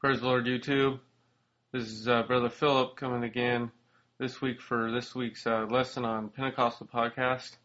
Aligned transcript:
Praise 0.00 0.20
the 0.20 0.26
Lord, 0.26 0.44
YouTube. 0.44 1.00
This 1.72 1.88
is 1.88 2.06
uh, 2.06 2.22
Brother 2.22 2.50
Philip 2.50 2.94
coming 2.94 3.24
again 3.24 3.72
this 4.18 4.40
week 4.40 4.60
for 4.60 4.92
this 4.92 5.12
week's 5.12 5.44
uh, 5.44 5.66
lesson 5.68 6.04
on 6.04 6.28
Pentecostal 6.28 6.86
podcast. 6.86 7.56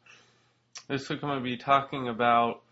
This 0.88 1.08
week 1.10 1.20
I'm 1.22 1.30
going 1.30 1.38
to 1.38 1.44
be 1.44 1.58
talking 1.58 2.10
about 2.10 2.64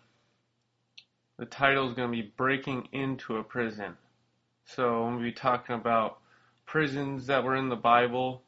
the 1.38 1.46
title 1.46 1.88
is 1.88 1.94
going 1.94 2.12
to 2.12 2.24
be 2.24 2.34
Breaking 2.36 2.88
into 2.92 3.38
a 3.38 3.44
Prison. 3.44 3.98
So 4.66 5.04
I'm 5.04 5.12
going 5.12 5.18
to 5.20 5.24
be 5.26 5.32
talking 5.32 5.76
about 5.76 6.18
prisons 6.66 7.28
that 7.28 7.44
were 7.44 7.56
in 7.56 7.70
the 7.70 7.76
Bible 7.76 8.42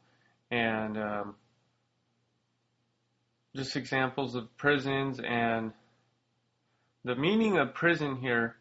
and 0.50 0.98
um, 0.98 1.36
just 3.54 3.76
examples 3.76 4.34
of 4.34 4.56
prisons 4.56 5.20
and 5.20 5.70
the 7.04 7.14
meaning 7.14 7.56
of 7.56 7.72
prison 7.72 8.16
here 8.16 8.56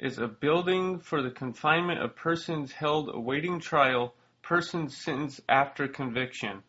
is 0.00 0.18
a 0.18 0.26
building 0.26 0.98
for 0.98 1.22
the 1.22 1.30
confinement 1.30 2.02
of 2.02 2.16
persons 2.16 2.72
held 2.72 3.10
awaiting 3.12 3.60
trial, 3.60 4.14
persons 4.42 4.96
sentenced 4.96 5.40
after 5.48 5.86
conviction. 5.86 6.62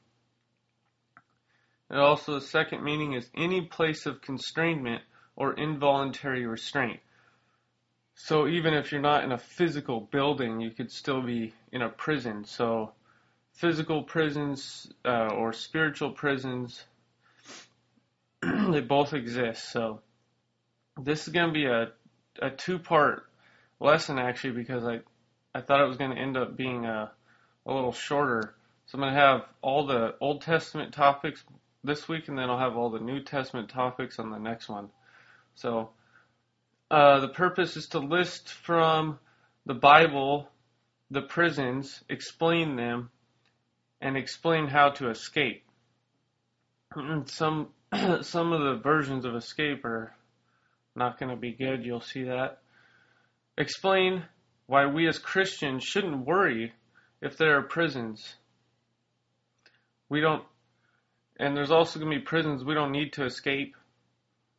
And 1.89 1.99
also, 1.99 2.33
the 2.35 2.45
second 2.45 2.83
meaning 2.83 3.13
is 3.13 3.29
any 3.35 3.61
place 3.61 4.05
of 4.05 4.21
constrainment 4.21 4.99
or 5.35 5.53
involuntary 5.53 6.45
restraint. 6.45 6.99
So, 8.15 8.47
even 8.47 8.73
if 8.73 8.91
you're 8.91 9.01
not 9.01 9.23
in 9.23 9.31
a 9.31 9.37
physical 9.37 10.01
building, 10.01 10.59
you 10.59 10.71
could 10.71 10.91
still 10.91 11.21
be 11.21 11.53
in 11.71 11.81
a 11.81 11.89
prison. 11.89 12.43
So, 12.43 12.91
physical 13.53 14.03
prisons 14.03 14.91
uh, 15.05 15.29
or 15.33 15.53
spiritual 15.53 16.11
prisons, 16.11 16.83
they 18.41 18.81
both 18.81 19.13
exist. 19.13 19.71
So, 19.71 20.01
this 21.01 21.27
is 21.27 21.33
going 21.33 21.47
to 21.47 21.53
be 21.53 21.65
a 21.65 21.91
a 22.41 22.49
two 22.49 22.79
part 22.79 23.25
lesson 23.79 24.17
actually 24.19 24.53
because 24.53 24.83
I 24.83 24.99
I 25.53 25.61
thought 25.61 25.81
it 25.81 25.87
was 25.87 25.97
going 25.97 26.11
to 26.11 26.17
end 26.21 26.37
up 26.37 26.55
being 26.55 26.85
a 26.85 27.11
a 27.65 27.73
little 27.73 27.91
shorter. 27.91 28.55
So 28.87 28.97
I'm 28.97 29.01
going 29.01 29.13
to 29.13 29.19
have 29.19 29.45
all 29.61 29.85
the 29.85 30.15
Old 30.19 30.41
Testament 30.41 30.93
topics 30.93 31.43
this 31.83 32.09
week, 32.09 32.27
and 32.27 32.37
then 32.37 32.49
I'll 32.49 32.59
have 32.59 32.75
all 32.75 32.89
the 32.89 32.99
New 32.99 33.21
Testament 33.21 33.69
topics 33.69 34.19
on 34.19 34.31
the 34.31 34.37
next 34.37 34.67
one. 34.67 34.89
So 35.55 35.91
uh, 36.89 37.19
the 37.19 37.29
purpose 37.29 37.77
is 37.77 37.87
to 37.89 37.99
list 37.99 38.49
from 38.49 39.19
the 39.65 39.73
Bible 39.73 40.49
the 41.11 41.21
prisons, 41.21 42.01
explain 42.07 42.77
them, 42.77 43.11
and 43.99 44.15
explain 44.17 44.67
how 44.67 44.89
to 44.91 45.09
escape. 45.09 45.63
some 47.25 47.67
some 48.21 48.53
of 48.53 48.61
the 48.61 48.79
versions 48.81 49.25
of 49.25 49.35
escape 49.35 49.83
are 49.83 50.15
not 50.95 51.19
going 51.19 51.29
to 51.29 51.35
be 51.35 51.51
good. 51.51 51.85
You'll 51.85 52.01
see 52.01 52.23
that. 52.23 52.59
Explain 53.57 54.23
why 54.67 54.85
we 54.85 55.07
as 55.07 55.19
Christians 55.19 55.83
shouldn't 55.83 56.25
worry 56.25 56.73
if 57.21 57.37
there 57.37 57.57
are 57.57 57.63
prisons. 57.63 58.35
We 60.09 60.21
don't, 60.21 60.43
and 61.37 61.55
there's 61.55 61.71
also 61.71 61.99
going 61.99 62.11
to 62.11 62.19
be 62.19 62.23
prisons 62.23 62.63
we 62.63 62.73
don't 62.73 62.91
need 62.91 63.13
to 63.13 63.25
escape. 63.25 63.75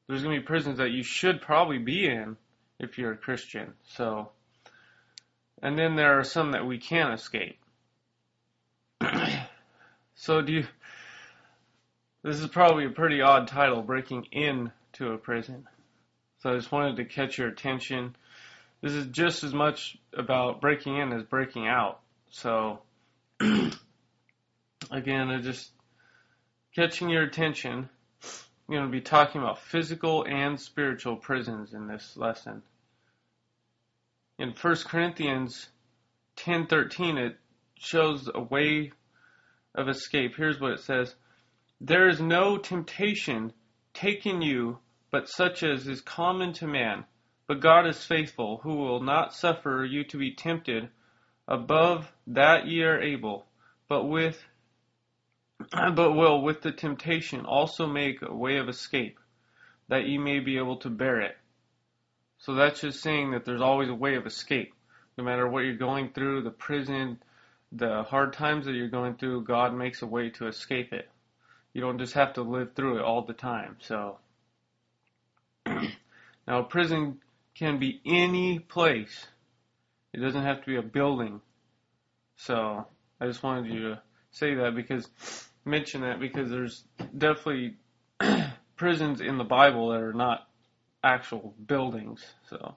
There's 0.07 0.23
going 0.23 0.35
to 0.35 0.41
be 0.41 0.47
prisons 0.47 0.79
that 0.79 0.91
you 0.91 1.03
should 1.03 1.41
probably 1.41 1.79
be 1.79 2.07
in 2.07 2.37
if 2.79 2.99
you're 2.99 3.13
a 3.13 3.17
Christian. 3.17 3.75
So, 3.85 4.31
and 5.63 5.79
then 5.79 5.97
there 5.97 6.19
are 6.19 6.25
some 6.25 6.53
that 6.53 6.67
we 6.67 6.79
can't 6.79 7.15
escape. 7.15 7.59
so, 10.15 10.43
do 10.43 10.53
you, 10.53 10.67
this 12.23 12.41
is 12.41 12.49
probably 12.49 12.87
a 12.87 12.91
pretty 12.91 13.21
odd 13.21 13.49
title, 13.49 13.83
Breaking 13.83 14.27
Into 14.33 15.13
a 15.13 15.19
Prison. 15.19 15.67
So 16.43 16.51
I 16.51 16.57
just 16.57 16.73
wanted 16.73 16.97
to 16.97 17.05
catch 17.05 17.39
your 17.39 17.47
attention. 17.47 18.17
This 18.81 18.95
is 18.95 19.07
just 19.07 19.45
as 19.45 19.55
much 19.55 19.97
about 20.13 20.61
breaking 20.61 20.97
in 20.97 21.13
as 21.13 21.23
breaking 21.23 21.69
out. 21.69 22.01
So 22.31 22.81
again, 23.41 23.71
I 25.31 25.41
just 25.41 25.71
catching 26.75 27.11
your 27.11 27.23
attention. 27.23 27.89
I'm 28.25 28.75
going 28.75 28.87
to 28.87 28.91
be 28.91 29.01
talking 29.01 29.41
about 29.41 29.61
physical 29.61 30.25
and 30.25 30.61
spiritual 30.61 31.15
prisons 31.15 31.75
in 31.75 31.87
this 31.87 32.17
lesson. 32.17 32.63
In 34.37 34.53
1 34.61 34.77
Corinthians 34.89 35.69
10:13 36.39 37.19
it 37.19 37.39
shows 37.79 38.29
a 38.35 38.41
way 38.41 38.91
of 39.77 39.89
escape. 39.89 40.35
Here's 40.37 40.61
what 40.61 40.73
it 40.73 40.81
says: 40.81 41.15
There 41.81 42.09
is 42.09 42.21
no 42.21 42.59
temptation 42.59 43.53
taking 43.95 44.43
you 44.43 44.81
but 45.13 45.29
such 45.29 45.63
as 45.63 45.87
is 45.87 46.01
common 46.01 46.53
to 46.55 46.67
man. 46.67 47.05
But 47.47 47.61
God 47.61 47.87
is 47.87 48.05
faithful, 48.05 48.61
who 48.63 48.77
will 48.77 49.03
not 49.03 49.35
suffer 49.35 49.87
you 49.89 50.05
to 50.05 50.17
be 50.17 50.35
tempted 50.35 50.89
above 51.47 52.11
that 52.29 52.67
ye 52.67 52.83
are 52.83 53.01
able, 53.01 53.47
but 53.89 54.05
with 54.05 54.43
but 55.71 56.15
will 56.15 56.43
with 56.43 56.63
the 56.63 56.73
temptation 56.73 57.45
also 57.45 57.87
make 57.87 58.21
a 58.23 58.35
way 58.35 58.57
of 58.57 58.69
escape, 58.69 59.19
that 59.89 60.07
ye 60.07 60.19
may 60.19 60.41
be 60.41 60.57
able 60.57 60.79
to 60.79 60.91
bear 60.91 61.21
it. 61.21 61.37
So 62.39 62.55
that's 62.55 62.81
just 62.81 63.01
saying 63.01 63.31
that 63.33 63.45
there's 63.45 63.61
always 63.61 63.89
a 63.89 63.95
way 63.95 64.17
of 64.17 64.27
escape. 64.27 64.75
No 65.17 65.25
matter 65.25 65.47
what 65.47 65.65
you're 65.65 65.77
going 65.77 66.11
through, 66.13 66.43
the 66.43 66.51
prison, 66.51 67.23
the 67.71 68.03
hard 68.03 68.33
times 68.33 68.65
that 68.65 68.75
you're 68.75 68.89
going 68.89 69.15
through, 69.17 69.45
God 69.45 69.75
makes 69.75 70.03
a 70.03 70.07
way 70.07 70.31
to 70.31 70.49
escape 70.49 70.93
it. 70.93 71.09
You 71.75 71.83
don't 71.83 71.99
just 71.99 72.15
have 72.15 72.33
to 72.35 72.43
live 72.43 72.75
through 72.75 72.99
it 72.99 73.05
all 73.05 73.23
the 73.25 73.35
time. 73.35 73.77
So 73.81 74.19
now, 76.47 76.61
a 76.61 76.65
prison 76.65 77.19
can 77.55 77.79
be 77.79 78.01
any 78.05 78.59
place. 78.59 79.27
It 80.13 80.19
doesn't 80.19 80.43
have 80.43 80.61
to 80.61 80.67
be 80.67 80.77
a 80.77 80.83
building. 80.83 81.41
So, 82.37 82.87
I 83.21 83.27
just 83.27 83.43
wanted 83.43 83.73
you 83.73 83.81
to 83.91 84.03
say 84.31 84.55
that 84.55 84.75
because, 84.75 85.09
mention 85.65 86.03
that 86.03 86.21
because 86.21 86.51
there's 86.51 86.85
definitely 87.17 87.77
prisons 88.77 89.21
in 89.21 89.39
the 89.39 89.45
Bible 89.45 89.91
that 89.91 90.01
are 90.01 90.13
not 90.13 90.49
actual 91.05 91.55
buildings. 91.67 92.25
So, 92.49 92.77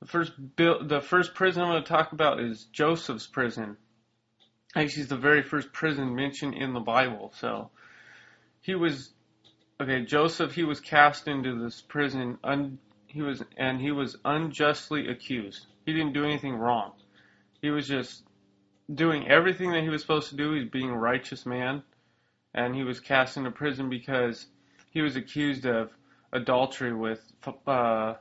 the 0.00 0.06
first 0.06 0.32
the 0.56 1.02
first 1.02 1.34
prison 1.34 1.62
I'm 1.62 1.70
going 1.70 1.82
to 1.82 1.88
talk 1.88 2.12
about 2.12 2.40
is 2.40 2.64
Joseph's 2.72 3.26
prison. 3.26 3.76
Actually, 4.76 5.02
it's 5.02 5.10
the 5.10 5.16
very 5.16 5.42
first 5.42 5.72
prison 5.72 6.14
mentioned 6.14 6.54
in 6.54 6.72
the 6.72 6.80
Bible. 6.80 7.32
So, 7.38 7.70
he 8.60 8.74
was 8.74 9.12
okay, 9.80 10.04
Joseph, 10.04 10.54
he 10.54 10.64
was 10.64 10.80
cast 10.80 11.28
into 11.28 11.62
this 11.62 11.80
prison. 11.80 12.38
Un, 12.44 12.78
he 13.06 13.22
was 13.22 13.42
and 13.56 13.80
he 13.80 13.90
was 13.90 14.16
unjustly 14.24 15.08
accused. 15.08 15.66
He 15.86 15.92
didn't 15.92 16.14
do 16.14 16.24
anything 16.24 16.56
wrong. 16.56 16.92
He 17.60 17.70
was 17.70 17.86
just 17.86 18.22
doing 18.92 19.28
everything 19.28 19.72
that 19.72 19.82
he 19.82 19.88
was 19.88 20.02
supposed 20.02 20.30
to 20.30 20.36
do. 20.36 20.52
He's 20.52 20.70
being 20.70 20.90
a 20.90 20.98
righteous 20.98 21.46
man, 21.46 21.82
and 22.54 22.74
he 22.74 22.82
was 22.82 23.00
cast 23.00 23.36
into 23.36 23.50
prison 23.50 23.88
because 23.88 24.46
he 24.90 25.00
was 25.00 25.16
accused 25.16 25.66
of 25.66 25.90
adultery 26.32 26.94
with 26.94 27.20
uh, 27.66 28.14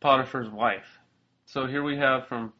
Potiphar's 0.00 0.50
wife. 0.50 0.98
So 1.44 1.66
here 1.66 1.82
we 1.82 1.96
have 1.96 2.26
from 2.26 2.52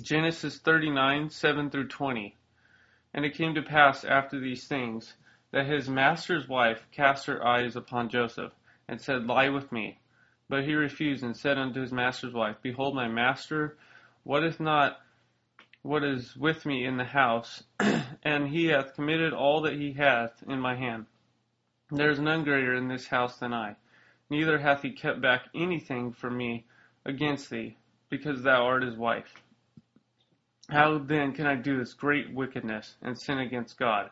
Genesis 0.00 0.58
39, 0.58 1.30
7 1.30 1.70
through 1.70 1.88
20. 1.88 2.36
And 3.14 3.24
it 3.24 3.34
came 3.34 3.54
to 3.54 3.62
pass 3.62 4.04
after 4.04 4.40
these 4.40 4.66
things 4.66 5.12
that 5.52 5.66
his 5.66 5.88
master's 5.88 6.48
wife 6.48 6.86
cast 6.90 7.26
her 7.26 7.46
eyes 7.46 7.76
upon 7.76 8.08
Joseph, 8.08 8.52
and 8.88 9.00
said, 9.00 9.26
Lie 9.26 9.50
with 9.50 9.70
me. 9.70 9.98
But 10.48 10.64
he 10.64 10.74
refused, 10.74 11.22
and 11.22 11.36
said 11.36 11.58
unto 11.58 11.80
his 11.80 11.92
master's 11.92 12.32
wife, 12.32 12.56
Behold, 12.62 12.94
my 12.94 13.08
master 13.08 13.76
wotteth 14.24 14.60
not 14.60 14.98
what 15.82 16.04
is 16.04 16.36
with 16.36 16.64
me 16.64 16.84
in 16.84 16.96
the 16.96 17.04
house, 17.04 17.62
and 18.22 18.48
he 18.48 18.66
hath 18.66 18.94
committed 18.94 19.32
all 19.32 19.62
that 19.62 19.74
he 19.74 19.92
hath 19.92 20.42
in 20.46 20.60
my 20.60 20.74
hand. 20.74 21.06
There 21.90 22.10
is 22.10 22.18
none 22.18 22.44
greater 22.44 22.74
in 22.74 22.88
this 22.88 23.06
house 23.06 23.38
than 23.38 23.52
I, 23.52 23.76
neither 24.30 24.58
hath 24.58 24.82
he 24.82 24.92
kept 24.92 25.20
back 25.20 25.48
anything 25.54 26.12
from 26.12 26.36
me 26.36 26.66
against 27.04 27.50
thee, 27.50 27.76
because 28.08 28.42
thou 28.42 28.64
art 28.64 28.82
his 28.82 28.96
wife. 28.96 29.34
How 30.70 30.98
then 30.98 31.32
can 31.32 31.46
I 31.46 31.56
do 31.56 31.76
this 31.78 31.92
great 31.92 32.32
wickedness, 32.32 32.96
and 33.02 33.18
sin 33.18 33.38
against 33.38 33.78
God? 33.78 34.10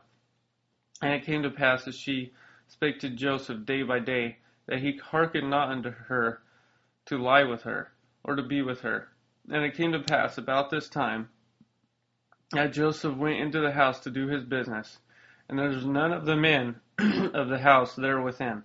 And 1.02 1.14
it 1.14 1.24
came 1.24 1.42
to 1.42 1.50
pass 1.50 1.86
as 1.88 1.94
she 1.94 2.32
spake 2.68 3.00
to 3.00 3.10
Joseph 3.10 3.64
day 3.64 3.82
by 3.82 3.98
day, 3.98 4.38
that 4.66 4.80
he 4.80 4.96
hearkened 4.96 5.50
not 5.50 5.70
unto 5.70 5.90
her 5.90 6.42
to 7.06 7.18
lie 7.18 7.44
with 7.44 7.62
her, 7.62 7.92
or 8.22 8.36
to 8.36 8.42
be 8.42 8.62
with 8.62 8.82
her. 8.82 9.08
And 9.50 9.64
it 9.64 9.74
came 9.74 9.92
to 9.92 10.00
pass 10.00 10.38
about 10.38 10.70
this 10.70 10.88
time 10.88 11.30
that 12.52 12.72
Joseph 12.72 13.16
went 13.16 13.40
into 13.40 13.60
the 13.60 13.72
house 13.72 14.00
to 14.00 14.10
do 14.10 14.28
his 14.28 14.44
business, 14.44 14.98
and 15.48 15.58
there 15.58 15.68
was 15.68 15.84
none 15.84 16.12
of 16.12 16.26
the 16.26 16.36
men 16.36 16.80
of 16.98 17.48
the 17.48 17.58
house 17.58 17.96
there 17.96 18.20
within. 18.20 18.62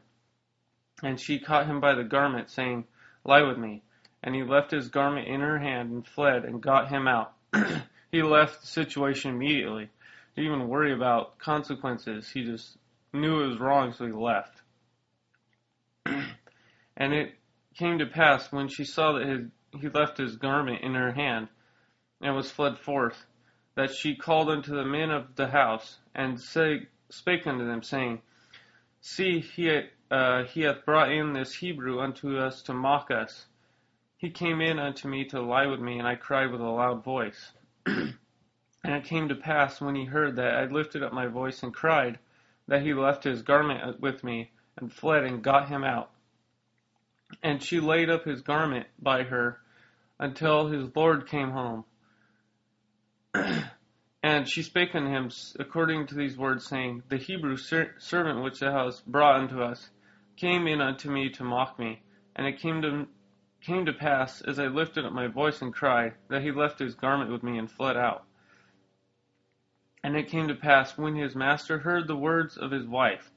And 1.02 1.20
she 1.20 1.40
caught 1.40 1.68
him 1.68 1.80
by 1.80 1.96
the 1.96 2.04
garment, 2.04 2.50
saying, 2.50 2.86
Lie 3.24 3.42
with 3.42 3.58
me. 3.58 3.84
And 4.22 4.36
he 4.36 4.44
left 4.44 4.72
his 4.72 4.90
garment 4.90 5.28
in 5.28 5.42
her 5.42 5.60
hand 5.60 5.92
and 5.92 6.08
fled 6.08 6.46
and 6.46 6.62
got 6.62 6.90
him 6.90 7.08
out. 7.08 7.34
he 8.12 8.22
left 8.24 8.62
the 8.62 8.68
situation 8.68 9.32
immediately 9.32 9.90
didn't 10.36 10.54
even 10.54 10.68
worry 10.68 10.94
about 10.94 11.38
consequences. 11.40 12.30
He 12.30 12.44
just 12.44 12.78
knew 13.14 13.44
it 13.44 13.48
was 13.48 13.60
wrong, 13.60 13.94
so 13.94 14.06
he 14.06 14.12
left. 14.12 14.62
and 16.06 17.14
it 17.14 17.36
came 17.78 18.00
to 18.00 18.06
pass 18.06 18.52
when 18.52 18.68
she 18.68 18.84
saw 18.84 19.14
that 19.14 19.28
his, 19.28 19.42
he 19.80 19.90
left 19.90 20.18
his 20.18 20.36
garment 20.36 20.82
in 20.84 20.94
her 20.94 21.12
hand, 21.12 21.48
and 22.22 22.36
was 22.36 22.52
fled 22.52 22.78
forth, 22.78 23.26
that 23.76 23.94
she 23.94 24.16
called 24.16 24.50
unto 24.50 24.76
the 24.76 24.86
men 24.86 25.10
of 25.10 25.36
the 25.36 25.48
house, 25.48 26.00
and 26.14 26.40
say, 26.40 26.88
spake 27.10 27.48
unto 27.48 27.66
them, 27.66 27.82
saying, 27.82 28.22
See, 29.02 29.40
he, 29.40 29.84
uh, 30.10 30.44
he 30.46 30.62
hath 30.62 30.86
brought 30.86 31.12
in 31.12 31.34
this 31.34 31.54
Hebrew 31.54 32.00
unto 32.00 32.38
us 32.38 32.62
to 32.64 32.74
mock 32.74 33.12
us. 33.12 33.46
He 34.18 34.32
came 34.32 34.62
in 34.62 34.80
unto 34.80 35.08
me 35.08 35.26
to 35.26 35.42
lie 35.42 35.68
with 35.68 35.80
me, 35.80 36.00
and 36.00 36.08
I 36.08 36.16
cried 36.16 36.52
with 36.52 36.62
a 36.62 36.64
loud 36.64 37.04
voice. 37.04 37.52
and 38.86 38.94
it 38.94 39.06
came 39.06 39.30
to 39.30 39.36
pass, 39.36 39.82
when 39.82 39.96
he 39.96 40.06
heard 40.06 40.36
that 40.36 40.54
I 40.54 40.66
lifted 40.66 41.02
up 41.02 41.12
my 41.12 41.26
voice 41.26 41.64
and 41.64 41.74
cried, 41.74 42.20
that 42.68 42.84
he 42.84 42.94
left 42.94 43.24
his 43.24 43.42
garment 43.42 44.00
with 44.00 44.24
me, 44.24 44.52
and 44.78 44.94
fled 44.94 45.24
and 45.24 45.44
got 45.44 45.70
him 45.70 45.84
out. 45.84 46.12
And 47.42 47.64
she 47.64 47.80
laid 47.80 48.12
up 48.12 48.26
his 48.26 48.42
garment 48.42 48.86
by 49.02 49.24
her 49.24 49.60
until 50.20 50.68
his 50.68 50.96
Lord 50.96 51.28
came 51.28 51.50
home. 51.50 51.86
and 54.24 54.48
she 54.48 54.62
spake 54.62 54.94
unto 54.94 55.10
him 55.10 55.32
according 55.60 56.06
to 56.08 56.16
these 56.16 56.38
words, 56.38 56.68
saying, 56.68 57.02
The 57.10 57.18
Hebrew 57.18 57.58
ser- 57.58 57.96
servant 57.98 58.44
which 58.44 58.60
thou 58.60 58.86
hast 58.86 59.04
brought 59.08 59.40
unto 59.40 59.64
us 59.64 59.90
came 60.38 60.68
in 60.68 60.80
unto 60.80 61.10
me 61.10 61.30
to 61.30 61.44
mock 61.44 61.80
me. 61.80 62.04
And 62.36 62.46
it 62.46 62.60
came 62.60 62.84
to 62.84 63.08
came 63.62 63.88
to 63.88 63.94
pass, 63.94 64.42
as 64.42 64.60
I 64.60 64.68
lifted 64.68 65.06
up 65.06 65.12
my 65.12 65.26
voice 65.26 65.64
and 65.64 65.74
cried, 65.74 66.14
that 66.28 66.44
he 66.44 66.52
left 66.52 66.78
his 66.78 66.94
garment 66.94 67.32
with 67.32 67.42
me 67.42 67.58
and 67.58 67.72
fled 67.72 67.98
out. 67.98 68.26
And 70.06 70.16
it 70.16 70.30
came 70.30 70.50
to 70.50 70.54
pass, 70.54 70.96
when 71.00 71.16
his 71.16 71.36
master 71.36 71.80
heard 71.80 72.08
the 72.08 72.16
words 72.16 72.58
of 72.58 72.70
his 72.70 72.86
wife, 72.86 73.32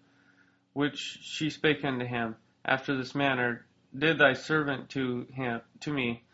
which 0.74 0.98
she 0.98 1.48
spake 1.48 1.82
unto 1.82 2.04
him, 2.04 2.36
after 2.62 2.94
this 2.94 3.14
manner 3.14 3.64
did 3.96 4.18
thy 4.18 4.34
servant 4.34 4.90
to 4.90 5.26
him 5.32 5.62
to 5.80 5.90
me, 5.90 6.24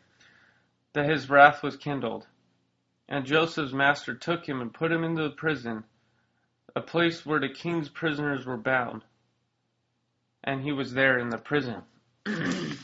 that 0.92 1.08
his 1.08 1.30
wrath 1.30 1.62
was 1.62 1.76
kindled. 1.76 2.26
And 3.08 3.24
Joseph's 3.24 3.72
master 3.72 4.12
took 4.12 4.44
him 4.44 4.60
and 4.60 4.74
put 4.74 4.90
him 4.90 5.04
into 5.04 5.22
the 5.22 5.30
prison, 5.30 5.84
a 6.74 6.80
place 6.80 7.24
where 7.24 7.38
the 7.38 7.48
king's 7.48 7.88
prisoners 7.88 8.44
were 8.44 8.56
bound. 8.56 9.04
And 10.42 10.62
he 10.62 10.72
was 10.72 10.94
there 10.94 11.16
in 11.16 11.28
the 11.28 11.38
prison. 11.38 11.82
and 12.26 12.76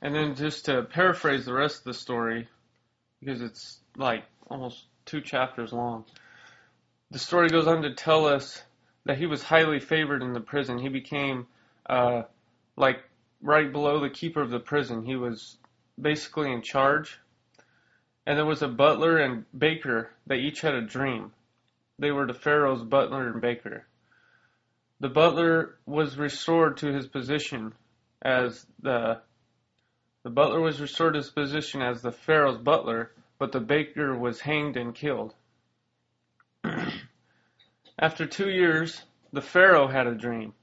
then 0.00 0.36
just 0.36 0.66
to 0.66 0.84
paraphrase 0.84 1.44
the 1.44 1.54
rest 1.54 1.78
of 1.78 1.84
the 1.86 1.94
story, 1.94 2.46
because 3.22 3.40
it's 3.40 3.78
like 3.96 4.24
almost 4.50 4.84
two 5.04 5.20
chapters 5.20 5.72
long. 5.72 6.04
The 7.10 7.18
story 7.18 7.48
goes 7.48 7.66
on 7.66 7.82
to 7.82 7.94
tell 7.94 8.26
us 8.26 8.62
that 9.04 9.18
he 9.18 9.26
was 9.26 9.42
highly 9.42 9.80
favored 9.80 10.22
in 10.22 10.32
the 10.32 10.40
prison. 10.40 10.78
He 10.78 10.88
became 10.88 11.46
uh, 11.88 12.22
like 12.76 13.02
right 13.40 13.70
below 13.70 14.00
the 14.00 14.10
keeper 14.10 14.40
of 14.40 14.50
the 14.50 14.58
prison. 14.58 15.04
He 15.04 15.16
was 15.16 15.56
basically 16.00 16.52
in 16.52 16.62
charge. 16.62 17.18
And 18.26 18.38
there 18.38 18.46
was 18.46 18.62
a 18.62 18.68
butler 18.68 19.18
and 19.18 19.44
baker 19.56 20.10
that 20.26 20.38
each 20.38 20.60
had 20.60 20.74
a 20.74 20.82
dream. 20.82 21.32
They 21.98 22.10
were 22.10 22.26
the 22.26 22.34
Pharaoh's 22.34 22.82
butler 22.82 23.28
and 23.28 23.40
baker. 23.40 23.84
The 25.00 25.08
butler 25.08 25.76
was 25.84 26.16
restored 26.16 26.78
to 26.78 26.92
his 26.92 27.06
position 27.06 27.74
as 28.22 28.64
the 28.80 29.20
the 30.22 30.30
butler 30.30 30.60
was 30.60 30.80
restored 30.80 31.14
to 31.14 31.18
his 31.18 31.30
position 31.30 31.82
as 31.82 32.02
the 32.02 32.12
Pharaoh's 32.12 32.58
butler, 32.58 33.12
but 33.38 33.52
the 33.52 33.60
baker 33.60 34.16
was 34.16 34.40
hanged 34.40 34.76
and 34.76 34.94
killed. 34.94 35.34
After 37.98 38.26
two 38.26 38.48
years, 38.48 39.02
the 39.32 39.40
Pharaoh 39.40 39.88
had 39.88 40.06
a 40.06 40.14
dream. 40.14 40.54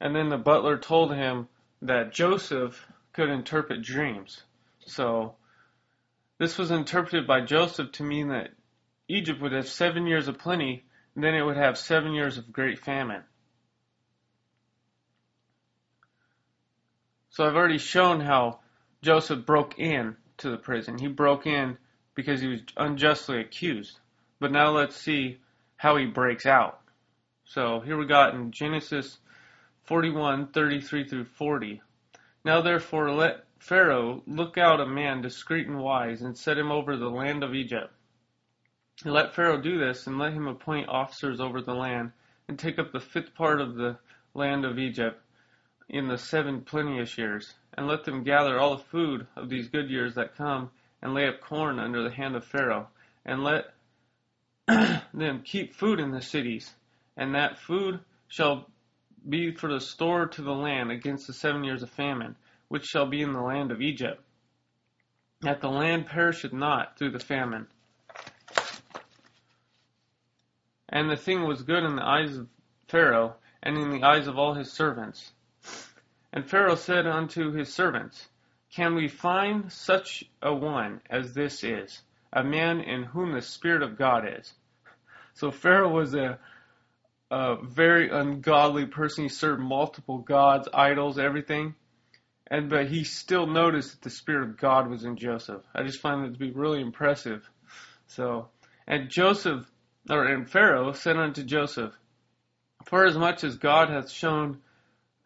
And 0.00 0.14
then 0.14 0.28
the 0.28 0.38
butler 0.38 0.78
told 0.78 1.12
him 1.12 1.48
that 1.82 2.12
Joseph 2.12 2.86
could 3.12 3.28
interpret 3.28 3.82
dreams. 3.82 4.42
So 4.86 5.34
this 6.38 6.56
was 6.56 6.70
interpreted 6.70 7.26
by 7.26 7.40
Joseph 7.40 7.92
to 7.92 8.04
mean 8.04 8.28
that 8.28 8.50
Egypt 9.08 9.40
would 9.40 9.52
have 9.52 9.68
seven 9.68 10.06
years 10.06 10.28
of 10.28 10.38
plenty, 10.38 10.84
and 11.14 11.24
then 11.24 11.34
it 11.34 11.42
would 11.42 11.56
have 11.56 11.76
seven 11.76 12.12
years 12.12 12.38
of 12.38 12.52
great 12.52 12.78
famine. 12.78 13.24
So 17.38 17.46
I've 17.46 17.54
already 17.54 17.78
shown 17.78 18.18
how 18.18 18.58
Joseph 19.00 19.46
broke 19.46 19.78
in 19.78 20.16
to 20.38 20.50
the 20.50 20.56
prison. 20.56 20.98
He 20.98 21.06
broke 21.06 21.46
in 21.46 21.78
because 22.16 22.40
he 22.40 22.48
was 22.48 22.62
unjustly 22.76 23.38
accused. 23.38 24.00
But 24.40 24.50
now 24.50 24.70
let's 24.70 24.96
see 24.96 25.38
how 25.76 25.94
he 25.98 26.06
breaks 26.06 26.46
out. 26.46 26.80
So 27.44 27.78
here 27.78 27.96
we 27.96 28.06
got 28.06 28.34
in 28.34 28.50
Genesis 28.50 29.18
41, 29.84 30.48
33 30.48 31.04
through 31.06 31.26
40. 31.26 31.80
Now 32.44 32.60
therefore 32.60 33.12
let 33.12 33.44
Pharaoh 33.60 34.20
look 34.26 34.58
out 34.58 34.80
a 34.80 34.86
man 34.86 35.22
discreet 35.22 35.68
and 35.68 35.78
wise, 35.78 36.22
and 36.22 36.36
set 36.36 36.58
him 36.58 36.72
over 36.72 36.96
the 36.96 37.08
land 37.08 37.44
of 37.44 37.54
Egypt. 37.54 37.94
Let 39.04 39.32
Pharaoh 39.32 39.62
do 39.62 39.78
this, 39.78 40.08
and 40.08 40.18
let 40.18 40.32
him 40.32 40.48
appoint 40.48 40.88
officers 40.88 41.38
over 41.38 41.62
the 41.62 41.74
land, 41.74 42.10
and 42.48 42.58
take 42.58 42.80
up 42.80 42.90
the 42.90 42.98
fifth 42.98 43.32
part 43.36 43.60
of 43.60 43.76
the 43.76 43.96
land 44.34 44.64
of 44.64 44.80
Egypt 44.80 45.22
in 45.88 46.08
the 46.08 46.18
seven 46.18 46.60
plenteous 46.60 47.16
years, 47.16 47.54
and 47.74 47.86
let 47.86 48.04
them 48.04 48.22
gather 48.22 48.58
all 48.58 48.76
the 48.76 48.82
food 48.84 49.26
of 49.36 49.48
these 49.48 49.68
good 49.68 49.88
years 49.88 50.14
that 50.14 50.36
come, 50.36 50.70
and 51.00 51.14
lay 51.14 51.26
up 51.26 51.40
corn 51.40 51.78
under 51.78 52.02
the 52.02 52.14
hand 52.14 52.36
of 52.36 52.44
Pharaoh, 52.44 52.88
and 53.24 53.42
let 53.42 53.74
them 55.14 55.42
keep 55.42 55.74
food 55.74 55.98
in 55.98 56.10
the 56.10 56.20
cities, 56.20 56.74
and 57.16 57.34
that 57.34 57.58
food 57.58 58.00
shall 58.26 58.68
be 59.28 59.52
for 59.52 59.72
the 59.72 59.80
store 59.80 60.26
to 60.26 60.42
the 60.42 60.52
land 60.52 60.90
against 60.90 61.26
the 61.26 61.32
seven 61.32 61.64
years 61.64 61.82
of 61.82 61.90
famine, 61.90 62.36
which 62.68 62.84
shall 62.84 63.06
be 63.06 63.22
in 63.22 63.32
the 63.32 63.40
land 63.40 63.70
of 63.70 63.80
Egypt, 63.80 64.22
that 65.40 65.60
the 65.60 65.68
land 65.68 66.06
perisheth 66.06 66.52
not 66.52 66.98
through 66.98 67.10
the 67.10 67.18
famine. 67.18 67.66
And 70.88 71.10
the 71.10 71.16
thing 71.16 71.44
was 71.46 71.62
good 71.62 71.84
in 71.84 71.96
the 71.96 72.04
eyes 72.04 72.36
of 72.36 72.48
Pharaoh, 72.88 73.36
and 73.62 73.76
in 73.76 73.90
the 73.90 74.02
eyes 74.02 74.26
of 74.26 74.38
all 74.38 74.54
his 74.54 74.72
servants. 74.72 75.32
And 76.32 76.48
Pharaoh 76.48 76.74
said 76.74 77.06
unto 77.06 77.52
his 77.52 77.72
servants, 77.72 78.28
Can 78.74 78.94
we 78.94 79.08
find 79.08 79.72
such 79.72 80.24
a 80.42 80.54
one 80.54 81.00
as 81.08 81.34
this 81.34 81.64
is, 81.64 82.02
a 82.32 82.44
man 82.44 82.80
in 82.80 83.04
whom 83.04 83.32
the 83.32 83.42
Spirit 83.42 83.82
of 83.82 83.98
God 83.98 84.24
is? 84.38 84.52
So 85.34 85.50
Pharaoh 85.50 85.92
was 85.92 86.14
a 86.14 86.38
a 87.30 87.56
very 87.62 88.10
ungodly 88.10 88.86
person. 88.86 89.24
He 89.24 89.28
served 89.28 89.60
multiple 89.60 90.18
gods, 90.18 90.68
idols, 90.72 91.18
everything. 91.18 91.74
And 92.46 92.70
but 92.70 92.88
he 92.88 93.04
still 93.04 93.46
noticed 93.46 93.90
that 93.92 94.02
the 94.02 94.10
spirit 94.10 94.48
of 94.48 94.56
God 94.56 94.88
was 94.88 95.04
in 95.04 95.16
Joseph. 95.16 95.62
I 95.74 95.82
just 95.82 96.00
find 96.00 96.24
that 96.24 96.32
to 96.32 96.38
be 96.38 96.50
really 96.50 96.80
impressive. 96.80 97.48
So, 98.06 98.48
and 98.86 99.10
Joseph, 99.10 99.70
or 100.08 100.24
and 100.24 100.48
Pharaoh 100.48 100.92
said 100.92 101.18
unto 101.18 101.42
Joseph, 101.42 101.92
For 102.86 103.04
as 103.04 103.18
much 103.18 103.44
as 103.44 103.56
God 103.56 103.90
hath 103.90 104.10
shown 104.10 104.62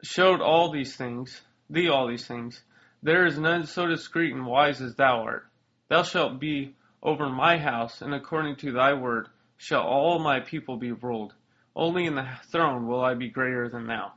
showed 0.03 0.41
all 0.41 0.71
these 0.71 0.97
things, 0.97 1.41
thee 1.71 1.89
all 1.89 2.09
these 2.09 2.27
things, 2.27 2.63
there 3.03 3.27
is 3.27 3.39
none 3.39 3.67
so 3.67 3.87
discreet 3.87 4.33
and 4.33 4.47
wise 4.47 4.81
as 4.81 4.95
thou 4.95 5.23
art. 5.23 5.47
Thou 5.89 6.03
shalt 6.03 6.39
be 6.39 6.75
over 7.03 7.29
my 7.29 7.59
house, 7.59 8.01
and 8.03 8.15
according 8.15 8.57
to 8.57 8.73
thy 8.73 8.93
word 8.93 9.29
shall 9.57 9.83
all 9.83 10.19
my 10.19 10.41
people 10.41 10.77
be 10.77 10.93
ruled. 10.93 11.35
Only 11.75 12.07
in 12.07 12.15
the 12.15 12.29
throne 12.51 12.87
will 12.87 13.03
I 13.03 13.15
be 13.15 13.29
greater 13.29 13.69
than 13.69 13.87
thou. 13.87 14.13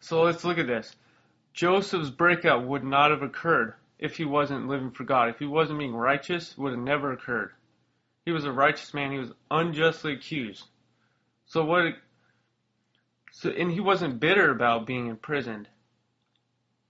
So 0.00 0.22
let's 0.22 0.44
look 0.44 0.58
at 0.58 0.66
this. 0.66 0.94
Joseph's 1.52 2.10
breakout 2.10 2.66
would 2.66 2.84
not 2.84 3.10
have 3.10 3.22
occurred 3.22 3.74
if 3.98 4.16
he 4.16 4.24
wasn't 4.24 4.68
living 4.68 4.90
for 4.90 5.04
God. 5.04 5.28
If 5.30 5.38
he 5.38 5.46
wasn't 5.46 5.78
being 5.78 5.94
righteous, 5.94 6.56
would 6.58 6.72
have 6.72 6.80
never 6.80 7.12
occurred. 7.12 7.52
He 8.24 8.32
was 8.32 8.44
a 8.44 8.52
righteous 8.52 8.92
man. 8.92 9.12
He 9.12 9.18
was 9.18 9.32
unjustly 9.50 10.12
accused. 10.12 10.64
So 11.46 11.64
what? 11.64 11.94
So 13.38 13.50
and 13.50 13.70
he 13.70 13.80
wasn't 13.80 14.18
bitter 14.18 14.50
about 14.50 14.86
being 14.86 15.08
imprisoned. 15.08 15.68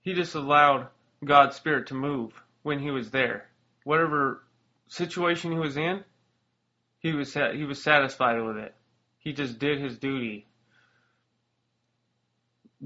He 0.03 0.15
just 0.15 0.37
allowed 0.37 0.87
God's 1.25 1.57
spirit 1.57 1.89
to 1.89 1.95
move 1.95 2.41
when 2.63 2.79
he 2.79 2.93
was 2.93 3.11
there. 3.11 3.49
Whatever 3.83 4.45
situation 4.87 5.51
he 5.51 5.59
was 5.59 5.77
in, 5.77 6.05
he 7.01 7.13
was 7.15 7.35
he 7.35 7.65
was 7.65 7.83
satisfied 7.83 8.41
with 8.41 8.59
it. 8.59 8.77
He 9.19 9.33
just 9.33 9.59
did 9.59 9.81
his 9.81 9.99
duty. 9.99 10.47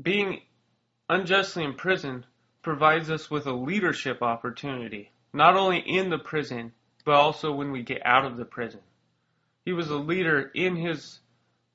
Being 0.01 0.41
unjustly 1.11 1.63
imprisoned 1.63 2.25
provides 2.63 3.11
us 3.11 3.31
with 3.31 3.47
a 3.47 3.53
leadership 3.53 4.23
opportunity, 4.23 5.13
not 5.35 5.55
only 5.55 5.81
in 5.81 6.09
the 6.09 6.19
prison, 6.19 6.73
but 7.05 7.13
also 7.13 7.53
when 7.53 7.73
we 7.73 7.83
get 7.83 8.01
out 8.07 8.25
of 8.25 8.39
the 8.39 8.47
prison. 8.47 8.81
He 9.67 9.75
was 9.75 9.91
a 9.91 9.97
leader 9.97 10.51
in 10.55 10.77
his 10.77 11.21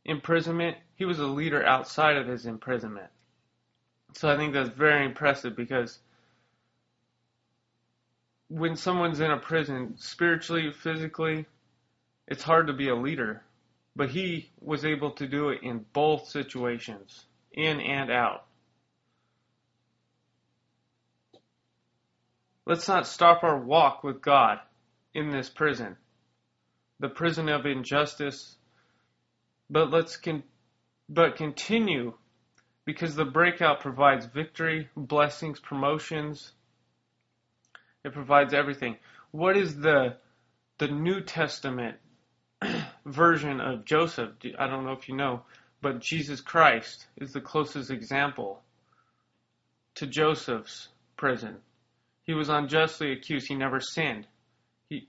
imprisonment, 0.04 0.78
he 0.96 1.06
was 1.06 1.20
a 1.20 1.26
leader 1.28 1.66
outside 1.66 2.18
of 2.18 2.28
his 2.28 2.46
imprisonment. 2.46 3.10
So 4.14 4.30
I 4.30 4.38
think 4.38 4.54
that's 4.54 4.70
very 4.70 5.06
impressive 5.06 5.56
because 5.56 6.00
when 8.48 8.76
someone's 8.76 9.20
in 9.20 9.32
a 9.32 9.38
prison, 9.38 9.96
spiritually, 9.98 10.72
physically, 10.72 11.46
it's 12.28 12.44
hard 12.44 12.68
to 12.68 12.74
be 12.74 12.90
a 12.90 12.96
leader. 12.96 13.44
But 13.96 14.10
he 14.10 14.50
was 14.60 14.84
able 14.86 15.12
to 15.12 15.28
do 15.28 15.50
it 15.50 15.62
in 15.64 15.86
both 15.94 16.28
situations. 16.28 17.26
in 17.54 17.80
and 17.80 18.12
out. 18.12 18.46
Let's 22.66 22.88
not 22.88 23.08
stop 23.08 23.44
our 23.44 23.58
walk 23.58 24.04
with 24.04 24.22
God 24.22 24.60
in 25.14 25.30
this 25.30 25.50
prison, 25.50 25.96
the 27.00 27.10
prison 27.10 27.48
of 27.48 27.66
injustice, 27.66 28.58
but 29.70 29.92
let's 29.92 30.18
con- 30.18 30.44
but 31.10 31.36
continue 31.36 32.14
because 32.86 33.16
the 33.16 33.26
breakout 33.26 33.82
provides 33.82 34.26
victory, 34.26 34.90
blessings, 34.96 35.60
promotions. 35.60 36.52
It 38.04 38.14
provides 38.14 38.54
everything. 38.54 38.98
What 39.32 39.58
is 39.58 39.76
the 39.76 40.18
the 40.78 40.88
New 40.88 41.22
Testament 41.22 41.98
version 43.06 43.60
of 43.60 43.86
Joseph? 43.86 44.32
I 44.58 44.68
don't 44.68 44.86
know 44.86 44.92
if 44.92 45.10
you 45.10 45.16
know, 45.16 45.42
but 45.82 46.00
Jesus 46.00 46.42
Christ 46.42 47.08
is 47.18 47.34
the 47.34 47.42
closest 47.42 47.90
example 47.90 48.62
to 49.96 50.06
Joseph's 50.06 50.90
prison. 51.18 51.58
He 52.24 52.34
was 52.34 52.50
unjustly 52.50 53.12
accused. 53.12 53.48
He 53.48 53.56
never 53.56 53.80
sinned. 53.80 54.28
He 54.90 55.08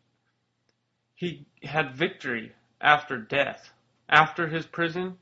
he 1.14 1.46
had 1.62 1.96
victory 1.96 2.52
after 2.80 3.18
death. 3.18 3.70
After 4.08 4.46
his 4.46 4.64
prison, 4.66 5.18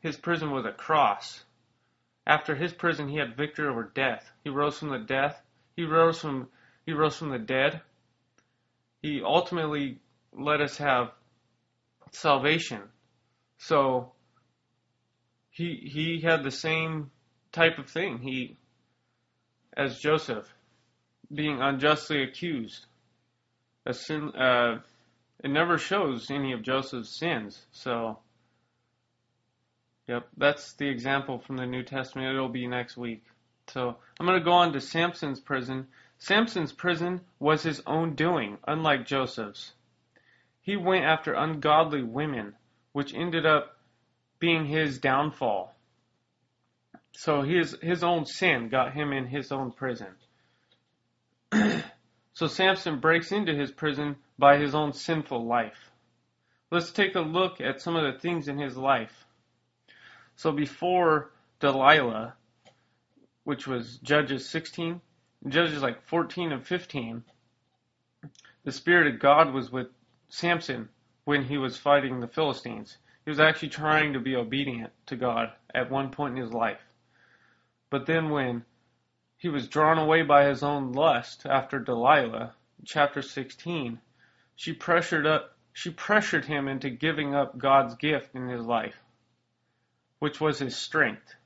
his 0.00 0.16
prison 0.16 0.50
was 0.50 0.64
a 0.64 0.72
cross. 0.72 1.44
After 2.26 2.54
his 2.54 2.72
prison, 2.72 3.08
he 3.08 3.18
had 3.18 3.36
victory 3.36 3.68
over 3.68 3.90
death. 3.94 4.30
He 4.44 4.50
rose 4.50 4.78
from 4.78 4.90
the 4.90 4.98
death. 4.98 5.40
He 5.76 5.84
rose 5.84 6.20
from 6.20 6.48
he 6.84 6.92
rose 6.92 7.16
from 7.16 7.30
the 7.30 7.38
dead. 7.38 7.80
He 9.02 9.22
ultimately 9.22 10.00
let 10.32 10.60
us 10.60 10.76
have 10.78 11.12
salvation. 12.12 12.82
So 13.58 14.12
he 15.50 15.88
he 15.92 16.20
had 16.20 16.42
the 16.42 16.50
same 16.50 17.10
type 17.52 17.78
of 17.78 17.88
thing. 17.88 18.18
He 18.18 18.56
as 19.76 19.98
Joseph 19.98 20.52
being 21.32 21.60
unjustly 21.60 22.22
accused. 22.22 22.86
A 23.84 23.94
sin, 23.94 24.30
uh, 24.34 24.80
it 25.42 25.50
never 25.50 25.78
shows 25.78 26.30
any 26.30 26.52
of 26.52 26.62
Joseph's 26.62 27.18
sins. 27.18 27.66
So 27.72 28.18
Yep, 30.08 30.28
that's 30.36 30.72
the 30.74 30.88
example 30.88 31.38
from 31.38 31.56
the 31.56 31.66
New 31.66 31.82
Testament. 31.82 32.28
It'll 32.28 32.48
be 32.48 32.66
next 32.66 32.96
week. 32.96 33.24
So 33.68 33.96
I'm 34.18 34.26
going 34.26 34.38
to 34.38 34.44
go 34.44 34.52
on 34.52 34.72
to 34.72 34.80
Samson's 34.80 35.40
prison. 35.40 35.88
Samson's 36.18 36.72
prison 36.72 37.20
was 37.40 37.62
his 37.62 37.82
own 37.86 38.14
doing, 38.14 38.58
unlike 38.66 39.06
Joseph's. 39.06 39.72
He 40.62 40.76
went 40.76 41.04
after 41.04 41.32
ungodly 41.32 42.02
women, 42.02 42.54
which 42.92 43.14
ended 43.14 43.46
up 43.46 43.76
being 44.38 44.66
his 44.66 44.98
downfall. 44.98 45.74
So 47.12 47.42
his 47.42 47.76
his 47.80 48.04
own 48.04 48.26
sin 48.26 48.68
got 48.68 48.92
him 48.92 49.12
in 49.12 49.26
his 49.26 49.50
own 49.50 49.72
prison. 49.72 50.14
so 52.34 52.46
Samson 52.46 53.00
breaks 53.00 53.32
into 53.32 53.54
his 53.54 53.72
prison 53.72 54.16
by 54.38 54.58
his 54.58 54.74
own 54.74 54.92
sinful 54.92 55.46
life. 55.46 55.90
Let's 56.70 56.92
take 56.92 57.14
a 57.14 57.20
look 57.20 57.60
at 57.60 57.80
some 57.80 57.96
of 57.96 58.12
the 58.12 58.18
things 58.18 58.48
in 58.48 58.58
his 58.58 58.76
life. 58.76 59.25
So 60.38 60.52
before 60.52 61.30
Delilah, 61.60 62.34
which 63.44 63.66
was 63.66 63.96
Judges 63.98 64.46
16, 64.46 65.00
Judges 65.48 65.82
like 65.82 66.02
14 66.02 66.52
and 66.52 66.66
15, 66.66 67.24
the 68.62 68.72
Spirit 68.72 69.14
of 69.14 69.18
God 69.18 69.54
was 69.54 69.72
with 69.72 69.88
Samson 70.28 70.90
when 71.24 71.44
he 71.44 71.56
was 71.56 71.78
fighting 71.78 72.20
the 72.20 72.28
Philistines. 72.28 72.98
He 73.24 73.30
was 73.30 73.40
actually 73.40 73.70
trying 73.70 74.12
to 74.12 74.20
be 74.20 74.36
obedient 74.36 74.92
to 75.06 75.16
God 75.16 75.52
at 75.74 75.90
one 75.90 76.10
point 76.10 76.36
in 76.36 76.42
his 76.42 76.52
life. 76.52 76.84
But 77.88 78.04
then 78.04 78.28
when 78.28 78.66
he 79.38 79.48
was 79.48 79.68
drawn 79.68 79.96
away 79.98 80.20
by 80.22 80.44
his 80.44 80.62
own 80.62 80.92
lust 80.92 81.46
after 81.46 81.78
Delilah, 81.78 82.54
chapter 82.84 83.22
16, 83.22 84.00
she 84.54 84.72
pressured 84.74 85.26
up 85.26 85.56
she 85.72 85.90
pressured 85.90 86.44
him 86.46 86.68
into 86.68 86.90
giving 86.90 87.34
up 87.34 87.56
God's 87.56 87.94
gift 87.96 88.34
in 88.34 88.48
his 88.48 88.64
life 88.64 89.02
which 90.26 90.40
was 90.40 90.58
his 90.58 90.74
strength. 90.74 91.36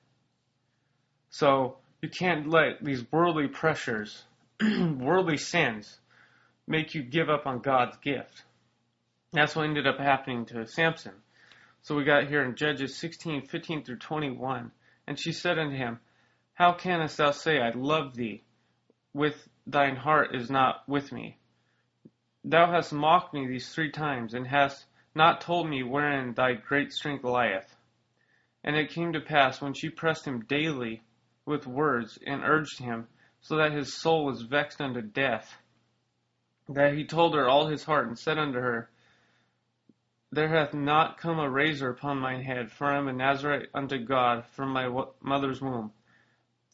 So 1.28 1.76
you 2.00 2.08
can't 2.08 2.48
let 2.48 2.82
these 2.82 3.04
worldly 3.12 3.46
pressures, 3.46 4.24
worldly 4.62 5.36
sins, 5.36 6.00
make 6.66 6.94
you 6.94 7.02
give 7.02 7.28
up 7.28 7.46
on 7.46 7.58
God's 7.58 7.98
gift. 7.98 8.42
That's 9.34 9.54
what 9.54 9.66
ended 9.66 9.86
up 9.86 9.98
happening 9.98 10.46
to 10.46 10.66
Samson. 10.66 11.12
So 11.82 11.94
we 11.94 12.04
got 12.04 12.28
here 12.28 12.42
in 12.42 12.56
Judges 12.56 12.96
16, 12.96 13.48
15 13.48 13.84
through 13.84 13.98
21. 13.98 14.72
And 15.06 15.18
she 15.18 15.32
said 15.32 15.58
unto 15.58 15.76
him, 15.76 16.00
How 16.54 16.72
canst 16.72 17.18
thou 17.18 17.32
say, 17.32 17.60
I 17.60 17.72
love 17.72 18.14
thee, 18.14 18.44
with 19.12 19.46
thine 19.66 19.96
heart 19.96 20.34
is 20.34 20.50
not 20.50 20.88
with 20.88 21.12
me? 21.12 21.36
Thou 22.44 22.72
hast 22.72 22.94
mocked 22.94 23.34
me 23.34 23.46
these 23.46 23.68
three 23.68 23.90
times, 23.90 24.32
and 24.32 24.46
hast 24.46 24.86
not 25.14 25.42
told 25.42 25.68
me 25.68 25.82
wherein 25.82 26.32
thy 26.32 26.54
great 26.54 26.94
strength 26.94 27.24
lieth. 27.24 27.76
And 28.62 28.76
it 28.76 28.90
came 28.90 29.12
to 29.12 29.20
pass, 29.20 29.60
when 29.60 29.74
she 29.74 29.88
pressed 29.88 30.26
him 30.26 30.44
daily 30.44 31.02
with 31.46 31.66
words, 31.66 32.18
and 32.26 32.42
urged 32.44 32.78
him, 32.78 33.08
so 33.40 33.56
that 33.56 33.72
his 33.72 34.00
soul 34.00 34.24
was 34.26 34.42
vexed 34.42 34.80
unto 34.80 35.00
death, 35.00 35.56
that 36.68 36.94
he 36.94 37.04
told 37.04 37.34
her 37.34 37.48
all 37.48 37.68
his 37.68 37.84
heart, 37.84 38.06
and 38.06 38.18
said 38.18 38.38
unto 38.38 38.58
her, 38.58 38.90
There 40.30 40.48
hath 40.48 40.74
not 40.74 41.18
come 41.18 41.38
a 41.38 41.50
razor 41.50 41.90
upon 41.90 42.18
mine 42.18 42.42
head, 42.42 42.70
for 42.70 42.86
I 42.86 42.98
am 42.98 43.08
a 43.08 43.12
Nazarite 43.12 43.70
unto 43.74 43.98
God 43.98 44.44
from 44.54 44.70
my 44.70 44.88
mother's 45.22 45.60
womb. 45.60 45.92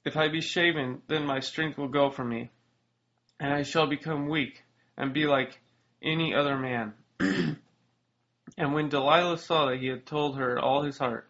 If 0.04 0.16
I 0.16 0.28
be 0.28 0.40
shaven, 0.40 1.02
then 1.08 1.24
my 1.24 1.40
strength 1.40 1.78
will 1.78 1.88
go 1.88 2.10
from 2.10 2.28
me, 2.28 2.50
and 3.38 3.52
I 3.52 3.62
shall 3.62 3.86
become 3.86 4.28
weak, 4.28 4.64
and 4.96 5.14
be 5.14 5.26
like 5.26 5.60
any 6.02 6.34
other 6.34 6.56
man. 6.56 6.94
and 7.20 8.74
when 8.74 8.88
Delilah 8.88 9.38
saw 9.38 9.66
that 9.66 9.78
he 9.80 9.86
had 9.86 10.06
told 10.06 10.36
her 10.36 10.58
all 10.58 10.82
his 10.82 10.98
heart, 10.98 11.25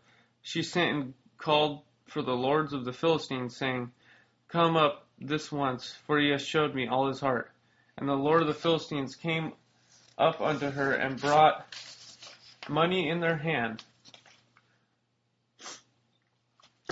she 0.47 0.63
sent 0.63 0.91
and 0.93 1.15
called 1.39 1.83
for 2.05 2.23
the 2.23 2.37
lords 2.37 2.73
of 2.73 2.85
the 2.85 2.93
Philistines, 2.93 3.57
saying, 3.57 3.91
Come 4.47 4.77
up 4.77 5.05
this 5.19 5.51
once, 5.51 5.93
for 6.07 6.21
he 6.21 6.31
has 6.31 6.41
showed 6.41 6.73
me 6.73 6.87
all 6.87 7.09
his 7.09 7.19
heart. 7.19 7.51
And 7.99 8.09
the 8.09 8.15
Lord 8.15 8.43
of 8.43 8.47
the 8.47 8.55
Philistines 8.55 9.17
came 9.17 9.55
up 10.17 10.41
unto 10.41 10.71
her 10.71 10.93
and 10.93 11.21
brought 11.21 11.67
money 12.69 13.09
in 13.09 13.19
their 13.19 13.37
hand. 13.37 13.83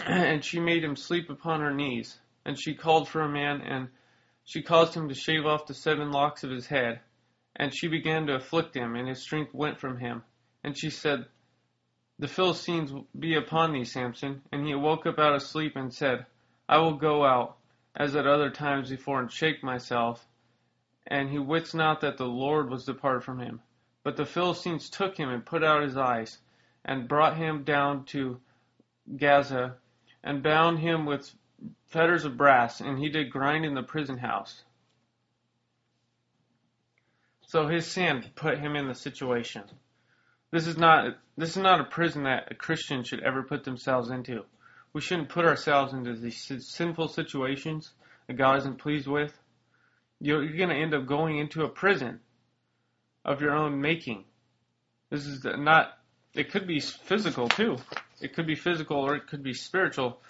And 0.05 0.45
she 0.45 0.59
made 0.59 0.83
him 0.83 0.97
sleep 0.97 1.31
upon 1.31 1.61
her 1.61 1.73
knees. 1.73 2.19
And 2.45 2.61
she 2.61 2.75
called 2.75 3.09
for 3.09 3.21
a 3.21 3.29
man, 3.29 3.61
and 3.61 3.87
she 4.45 4.63
caused 4.63 4.95
him 4.95 5.09
to 5.11 5.15
shave 5.15 5.47
off 5.47 5.69
the 5.69 5.75
seven 5.75 6.11
locks 6.11 6.43
of 6.43 6.51
his 6.51 6.67
head. 6.67 6.99
And 7.55 7.73
she 7.73 7.87
began 7.87 8.27
to 8.27 8.35
afflict 8.35 8.75
him, 8.75 8.97
and 8.97 9.07
his 9.07 9.23
strength 9.23 9.55
went 9.55 9.79
from 9.79 9.99
him. 9.99 10.25
And 10.65 10.77
she 10.77 10.91
said, 10.91 11.27
the 12.19 12.29
Philistines 12.29 12.93
be 13.19 13.35
upon 13.35 13.73
thee, 13.73 13.85
Samson. 13.85 14.43
And 14.53 14.67
he 14.67 14.73
awoke 14.73 15.07
up 15.07 15.19
out 15.19 15.35
of 15.35 15.43
sleep 15.43 15.77
and 15.77 15.93
said, 15.93 16.27
I 16.69 16.79
will 16.79 16.95
go 16.95 17.25
out, 17.25 17.57
as 17.95 18.17
at 18.17 18.27
other 18.27 18.51
times 18.51 18.91
before, 18.91 19.21
and 19.21 19.31
shake 19.31 19.63
myself. 19.63 20.27
And 21.07 21.29
he 21.29 21.39
wits 21.39 21.75
not 21.75 22.01
that 22.01 22.17
the 22.17 22.27
Lord 22.27 22.71
was 22.71 22.85
departed 22.85 23.25
from 23.25 23.41
him. 23.41 23.61
But 24.03 24.17
the 24.17 24.27
Philistines 24.27 24.91
took 24.91 25.17
him 25.17 25.29
and 25.29 25.45
put 25.45 25.65
out 25.65 25.83
his 25.83 25.97
eyes, 25.97 26.39
and 26.85 27.09
brought 27.09 27.37
him 27.37 27.65
down 27.65 28.05
to 28.07 28.41
Gaza, 29.17 29.77
and 30.23 30.43
bound 30.43 30.79
him 30.79 31.07
with 31.07 31.35
fetters 31.87 32.25
of 32.25 32.37
brass, 32.37 32.81
and 32.81 32.99
he 32.99 33.09
did 33.09 33.31
grind 33.31 33.65
in 33.65 33.75
the 33.75 33.83
prison 33.83 34.19
house. 34.19 34.65
So 37.47 37.69
his 37.69 37.87
sin 37.87 38.25
put 38.35 38.59
him 38.59 38.77
in 38.77 38.89
the 38.89 38.95
situation. 38.95 39.65
This 40.55 40.69
is 40.69 40.79
not 40.79 41.17
this 41.37 41.57
is 41.57 41.57
not 41.57 41.81
a 41.81 41.85
prison 41.85 42.23
that 42.23 42.53
a 42.53 42.55
Christian 42.55 43.03
should 43.03 43.25
ever 43.25 43.43
put 43.43 43.65
themselves 43.65 44.09
into. 44.09 44.45
We 44.93 45.01
shouldn't 45.01 45.29
put 45.29 45.47
ourselves 45.47 45.93
into 45.93 46.15
these 46.15 46.65
sinful 46.65 47.09
situations 47.09 47.91
that 48.29 48.35
God 48.35 48.59
isn't 48.59 48.79
pleased 48.79 49.09
with. 49.09 49.37
You're, 50.21 50.45
you're 50.45 50.57
going 50.57 50.69
to 50.69 50.81
end 50.81 50.95
up 50.95 51.07
going 51.07 51.39
into 51.39 51.65
a 51.65 51.69
prison 51.69 52.21
of 53.25 53.41
your 53.41 53.51
own 53.51 53.81
making. 53.81 54.27
This 55.11 55.27
is 55.27 55.43
not. 55.45 55.99
It 56.35 56.53
could 56.53 56.69
be 56.69 56.79
physical 56.79 57.49
too. 57.49 57.79
It 58.21 58.35
could 58.35 58.47
be 58.47 58.55
physical 58.55 58.99
or 58.99 59.17
it 59.17 59.27
could 59.27 59.43
be 59.43 59.55
spiritual. 59.55 60.21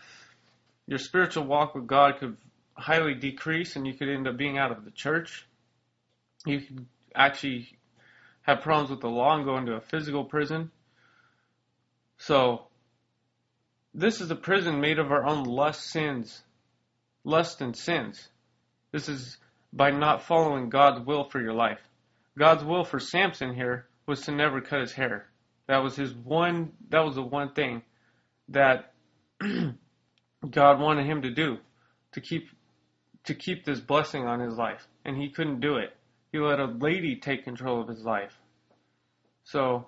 Your 0.86 0.98
spiritual 0.98 1.44
walk 1.44 1.74
with 1.74 1.86
God 1.86 2.14
could 2.18 2.38
highly 2.72 3.12
decrease, 3.12 3.76
and 3.76 3.86
you 3.86 3.92
could 3.92 4.08
end 4.08 4.26
up 4.26 4.38
being 4.38 4.56
out 4.56 4.72
of 4.72 4.86
the 4.86 4.90
church. 4.90 5.46
You 6.46 6.62
could 6.62 6.86
actually 7.14 7.76
have 8.44 8.62
problems 8.62 8.90
with 8.90 9.00
the 9.00 9.08
law 9.08 9.34
and 9.34 9.44
go 9.44 9.56
into 9.56 9.72
a 9.72 9.80
physical 9.80 10.24
prison. 10.24 10.70
So, 12.18 12.66
this 13.92 14.20
is 14.20 14.30
a 14.30 14.36
prison 14.36 14.80
made 14.80 14.98
of 14.98 15.10
our 15.10 15.24
own 15.24 15.44
lust 15.44 15.90
sins, 15.90 16.42
lust 17.24 17.60
and 17.60 17.76
sins. 17.76 18.28
This 18.92 19.08
is 19.08 19.38
by 19.72 19.90
not 19.90 20.22
following 20.22 20.68
God's 20.68 21.04
will 21.04 21.24
for 21.24 21.40
your 21.40 21.54
life. 21.54 21.80
God's 22.38 22.64
will 22.64 22.84
for 22.84 23.00
Samson 23.00 23.54
here 23.54 23.86
was 24.06 24.20
to 24.22 24.32
never 24.32 24.60
cut 24.60 24.80
his 24.80 24.92
hair. 24.92 25.26
That 25.66 25.82
was 25.82 25.96
his 25.96 26.12
one, 26.12 26.72
that 26.90 27.04
was 27.04 27.14
the 27.14 27.22
one 27.22 27.54
thing 27.54 27.82
that 28.48 28.92
God 30.50 30.80
wanted 30.80 31.06
him 31.06 31.22
to 31.22 31.30
do 31.30 31.58
to 32.12 32.20
keep 32.20 32.48
to 33.24 33.34
keep 33.34 33.64
this 33.64 33.80
blessing 33.80 34.26
on 34.26 34.40
his 34.40 34.54
life, 34.54 34.86
and 35.04 35.16
he 35.16 35.30
couldn't 35.30 35.60
do 35.60 35.76
it. 35.76 35.96
He 36.34 36.40
let 36.40 36.58
a 36.58 36.64
lady 36.64 37.14
take 37.14 37.44
control 37.44 37.80
of 37.80 37.86
his 37.86 38.04
life. 38.04 38.40
So 39.44 39.86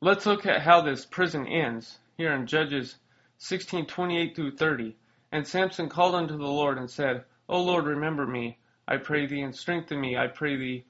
let's 0.00 0.26
look 0.26 0.44
at 0.44 0.62
how 0.62 0.80
this 0.80 1.06
prison 1.06 1.46
ends 1.46 2.00
here 2.16 2.32
in 2.32 2.48
Judges 2.48 2.96
16:28 3.38 4.34
through 4.34 4.56
30. 4.56 4.96
And 5.30 5.46
Samson 5.46 5.88
called 5.88 6.16
unto 6.16 6.36
the 6.36 6.48
Lord 6.48 6.78
and 6.78 6.90
said, 6.90 7.24
O 7.48 7.62
Lord, 7.62 7.84
remember 7.84 8.26
me, 8.26 8.58
I 8.88 8.96
pray 8.96 9.24
thee, 9.24 9.42
and 9.42 9.54
strengthen 9.54 10.00
me, 10.00 10.16
I 10.16 10.26
pray 10.26 10.56
thee, 10.56 10.84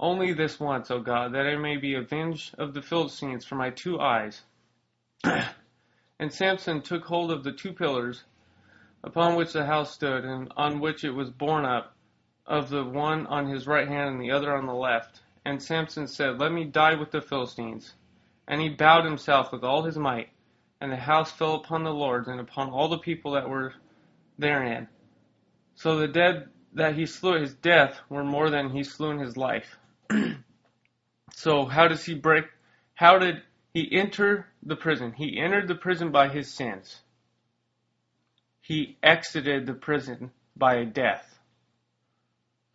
only 0.00 0.32
this 0.32 0.58
once, 0.58 0.90
O 0.90 0.98
God, 0.98 1.34
that 1.34 1.46
I 1.46 1.56
may 1.56 1.76
be 1.76 1.96
avenged 1.96 2.54
of 2.54 2.72
the 2.72 2.80
Philistines 2.80 3.44
for 3.44 3.56
my 3.56 3.68
two 3.68 4.00
eyes. 4.00 4.40
and 5.22 6.32
Samson 6.32 6.80
took 6.80 7.04
hold 7.04 7.30
of 7.30 7.44
the 7.44 7.52
two 7.52 7.74
pillars 7.74 8.24
upon 9.04 9.34
which 9.34 9.52
the 9.52 9.66
house 9.66 9.92
stood, 9.92 10.24
and 10.24 10.50
on 10.56 10.80
which 10.80 11.04
it 11.04 11.10
was 11.10 11.28
borne 11.28 11.66
up, 11.66 11.94
of 12.48 12.70
the 12.70 12.82
one 12.82 13.26
on 13.26 13.46
his 13.46 13.66
right 13.66 13.86
hand 13.86 14.08
and 14.08 14.20
the 14.20 14.32
other 14.32 14.56
on 14.56 14.66
the 14.66 14.74
left. 14.74 15.20
And 15.44 15.62
Samson 15.62 16.08
said, 16.08 16.40
Let 16.40 16.50
me 16.50 16.64
die 16.64 16.94
with 16.94 17.10
the 17.10 17.20
Philistines. 17.20 17.94
And 18.48 18.60
he 18.60 18.70
bowed 18.70 19.04
himself 19.04 19.52
with 19.52 19.62
all 19.62 19.82
his 19.82 19.98
might, 19.98 20.30
and 20.80 20.90
the 20.90 20.96
house 20.96 21.30
fell 21.30 21.54
upon 21.56 21.84
the 21.84 21.92
lords 21.92 22.26
and 22.28 22.40
upon 22.40 22.70
all 22.70 22.88
the 22.88 22.98
people 22.98 23.32
that 23.32 23.48
were 23.48 23.74
therein. 24.38 24.88
So 25.74 25.98
the 25.98 26.08
dead 26.08 26.48
that 26.72 26.94
he 26.94 27.04
slew 27.04 27.34
at 27.34 27.42
his 27.42 27.54
death 27.54 28.00
were 28.08 28.24
more 28.24 28.48
than 28.48 28.70
he 28.70 28.82
slew 28.82 29.10
in 29.10 29.18
his 29.18 29.36
life. 29.36 29.78
so 31.34 31.66
how 31.66 31.88
does 31.88 32.04
he 32.04 32.14
break? 32.14 32.46
How 32.94 33.18
did 33.18 33.42
he 33.74 33.88
enter 33.92 34.46
the 34.62 34.76
prison? 34.76 35.12
He 35.12 35.38
entered 35.38 35.68
the 35.68 35.74
prison 35.74 36.10
by 36.10 36.28
his 36.28 36.52
sins. 36.52 37.02
He 38.62 38.96
exited 39.02 39.66
the 39.66 39.74
prison 39.74 40.30
by 40.56 40.76
a 40.76 40.84
death. 40.84 41.37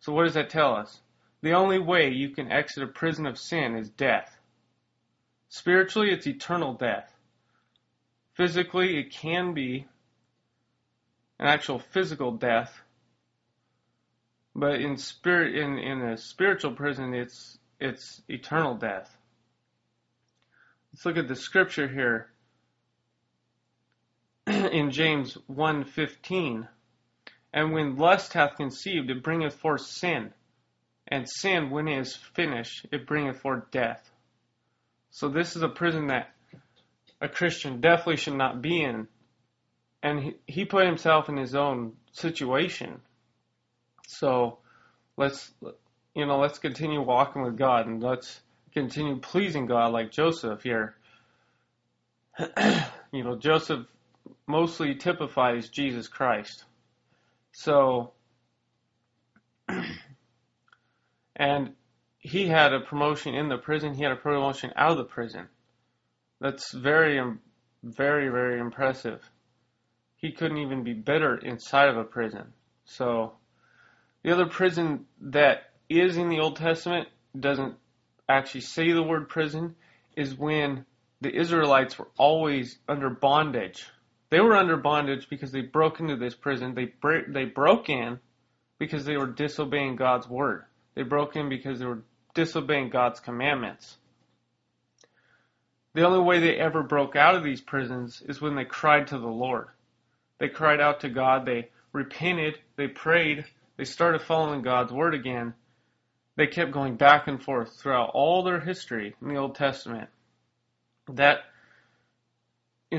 So 0.04 0.12
what 0.12 0.24
does 0.24 0.34
that 0.34 0.50
tell 0.50 0.74
us? 0.74 1.00
The 1.40 1.54
only 1.54 1.78
way 1.78 2.10
you 2.10 2.28
can 2.28 2.52
exit 2.52 2.82
a 2.82 2.86
prison 2.86 3.24
of 3.24 3.38
sin 3.38 3.74
is 3.74 3.88
death. 3.88 4.38
Spiritually, 5.48 6.10
it's 6.10 6.26
eternal 6.26 6.74
death. 6.74 7.10
Physically, 8.34 8.98
it 8.98 9.12
can 9.12 9.54
be 9.54 9.86
an 11.38 11.46
actual 11.46 11.78
physical 11.78 12.32
death, 12.32 12.82
but 14.54 14.78
in 14.78 14.98
spirit, 14.98 15.54
in, 15.54 15.78
in 15.78 16.02
a 16.02 16.18
spiritual 16.18 16.72
prison, 16.72 17.14
it's 17.14 17.56
it's 17.80 18.20
eternal 18.28 18.74
death. 18.74 19.16
Let's 20.92 21.06
look 21.06 21.16
at 21.16 21.28
the 21.28 21.34
scripture 21.34 21.88
here 21.88 22.28
in 24.46 24.90
James 24.90 25.38
1:15. 25.50 26.68
And 27.54 27.72
when 27.72 27.96
lust 27.96 28.32
hath 28.32 28.56
conceived, 28.56 29.08
it 29.10 29.22
bringeth 29.22 29.54
forth 29.54 29.82
sin, 29.82 30.32
and 31.06 31.30
sin, 31.30 31.70
when 31.70 31.86
it 31.86 32.00
is 32.00 32.16
finished, 32.16 32.86
it 32.90 33.06
bringeth 33.06 33.40
forth 33.40 33.70
death. 33.70 34.10
So 35.10 35.28
this 35.28 35.54
is 35.54 35.62
a 35.62 35.68
prison 35.68 36.08
that 36.08 36.34
a 37.20 37.28
Christian 37.28 37.80
definitely 37.80 38.16
should 38.16 38.34
not 38.34 38.60
be 38.60 38.82
in. 38.82 39.06
And 40.02 40.20
he, 40.20 40.34
he 40.48 40.64
put 40.64 40.84
himself 40.84 41.28
in 41.28 41.36
his 41.36 41.54
own 41.54 41.92
situation. 42.10 43.00
So 44.08 44.58
let's 45.16 45.52
you 46.14 46.26
know, 46.26 46.40
let's 46.40 46.58
continue 46.58 47.02
walking 47.02 47.42
with 47.42 47.56
God 47.56 47.86
and 47.86 48.02
let's 48.02 48.40
continue 48.72 49.20
pleasing 49.20 49.66
God 49.66 49.92
like 49.92 50.10
Joseph 50.10 50.62
here. 50.64 50.96
you 53.12 53.22
know, 53.22 53.36
Joseph 53.36 53.86
mostly 54.48 54.96
typifies 54.96 55.68
Jesus 55.68 56.08
Christ. 56.08 56.64
So 57.54 58.12
and 61.36 61.74
he 62.18 62.46
had 62.46 62.72
a 62.72 62.80
promotion 62.80 63.34
in 63.34 63.48
the 63.48 63.58
prison, 63.58 63.94
he 63.94 64.02
had 64.02 64.12
a 64.12 64.16
promotion 64.16 64.72
out 64.76 64.92
of 64.92 64.98
the 64.98 65.04
prison. 65.04 65.48
That's 66.40 66.72
very, 66.72 67.20
very, 67.82 68.28
very 68.28 68.60
impressive. 68.60 69.20
He 70.16 70.32
couldn't 70.32 70.58
even 70.58 70.84
be 70.84 70.94
better 70.94 71.36
inside 71.36 71.88
of 71.88 71.96
a 71.96 72.04
prison. 72.04 72.52
So, 72.84 73.34
the 74.22 74.32
other 74.32 74.46
prison 74.46 75.06
that 75.20 75.70
is 75.88 76.16
in 76.16 76.28
the 76.28 76.40
Old 76.40 76.56
Testament 76.56 77.08
doesn't 77.38 77.74
actually 78.28 78.62
say 78.62 78.92
the 78.92 79.02
word 79.02 79.28
prison 79.28 79.74
is 80.16 80.34
when 80.34 80.86
the 81.20 81.34
Israelites 81.34 81.98
were 81.98 82.08
always 82.16 82.78
under 82.88 83.10
bondage. 83.10 83.86
They 84.34 84.40
were 84.40 84.56
under 84.56 84.76
bondage 84.76 85.28
because 85.30 85.52
they 85.52 85.60
broke 85.60 86.00
into 86.00 86.16
this 86.16 86.34
prison. 86.34 86.74
They 86.74 86.92
they 87.28 87.44
broke 87.44 87.88
in 87.88 88.18
because 88.80 89.04
they 89.04 89.16
were 89.16 89.28
disobeying 89.28 89.94
God's 89.94 90.28
word. 90.28 90.64
They 90.96 91.04
broke 91.04 91.36
in 91.36 91.48
because 91.48 91.78
they 91.78 91.84
were 91.84 92.02
disobeying 92.34 92.90
God's 92.90 93.20
commandments. 93.20 93.96
The 95.94 96.04
only 96.04 96.18
way 96.18 96.40
they 96.40 96.56
ever 96.56 96.82
broke 96.82 97.14
out 97.14 97.36
of 97.36 97.44
these 97.44 97.60
prisons 97.60 98.24
is 98.28 98.40
when 98.40 98.56
they 98.56 98.64
cried 98.64 99.06
to 99.06 99.18
the 99.18 99.28
Lord. 99.28 99.68
They 100.40 100.48
cried 100.48 100.80
out 100.80 100.98
to 101.02 101.08
God, 101.08 101.46
they 101.46 101.70
repented, 101.92 102.58
they 102.74 102.88
prayed, 102.88 103.44
they 103.76 103.84
started 103.84 104.20
following 104.20 104.62
God's 104.62 104.92
word 104.92 105.14
again. 105.14 105.54
They 106.34 106.48
kept 106.48 106.72
going 106.72 106.96
back 106.96 107.28
and 107.28 107.40
forth 107.40 107.76
throughout 107.76 108.10
all 108.14 108.42
their 108.42 108.58
history 108.58 109.14
in 109.22 109.28
the 109.28 109.36
Old 109.36 109.54
Testament. 109.54 110.08
That 111.06 111.44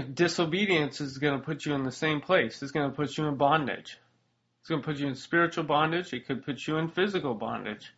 disobedience 0.04 1.02
is 1.02 1.18
going 1.18 1.40
to 1.40 1.46
put 1.46 1.66
you 1.66 1.74
in 1.74 1.84
the 1.84 1.92
same 1.92 2.22
place. 2.22 2.62
It's 2.62 2.72
going 2.72 2.90
to 2.90 2.96
put 2.96 3.18
you 3.18 3.28
in 3.28 3.36
bondage. 3.36 3.98
It's 4.60 4.70
going 4.70 4.82
to 4.82 4.86
put 4.86 4.98
you 4.98 5.08
in 5.08 5.16
spiritual 5.16 5.64
bondage. 5.64 6.14
It 6.14 6.26
could 6.26 6.44
put 6.46 6.66
you 6.66 6.78
in 6.78 6.90
physical 6.90 7.34
bondage. 7.34 7.94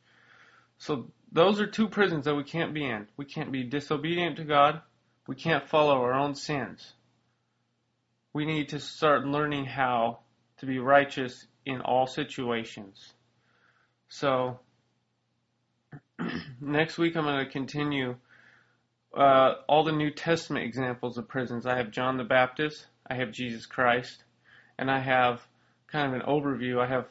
So 0.77 1.11
those 1.31 1.59
are 1.59 1.67
two 1.67 1.87
prisons 1.87 2.25
that 2.25 2.35
we 2.35 2.43
can't 2.43 2.73
be 2.73 2.85
in. 2.85 3.07
We 3.17 3.25
can't 3.25 3.51
be 3.51 3.63
disobedient 3.63 4.37
to 4.37 4.43
God. 4.43 4.81
We 5.27 5.35
can't 5.35 5.67
follow 5.67 6.01
our 6.01 6.13
own 6.13 6.35
sins. 6.35 6.93
We 8.33 8.45
need 8.45 8.69
to 8.69 8.79
start 8.79 9.25
learning 9.25 9.65
how 9.65 10.19
to 10.57 10.65
be 10.65 10.79
righteous 10.79 11.45
in 11.65 11.81
all 11.81 12.07
situations. 12.07 13.13
So, 14.09 14.59
next 16.61 16.97
week 16.97 17.15
I'm 17.15 17.25
going 17.25 17.45
to 17.45 17.51
continue 17.51 18.15
uh, 19.17 19.55
all 19.67 19.83
the 19.83 19.91
New 19.91 20.11
Testament 20.11 20.65
examples 20.65 21.17
of 21.17 21.27
prisons. 21.27 21.65
I 21.65 21.77
have 21.77 21.91
John 21.91 22.17
the 22.17 22.23
Baptist, 22.23 22.85
I 23.09 23.15
have 23.15 23.31
Jesus 23.31 23.65
Christ, 23.65 24.23
and 24.77 24.91
I 24.91 24.99
have 24.99 25.41
kind 25.87 26.07
of 26.07 26.21
an 26.21 26.27
overview. 26.27 26.79
I 26.79 26.87
have 26.87 27.05